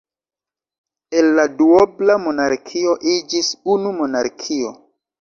[1.19, 4.79] El la duobla monarkio iĝis unu monarkio.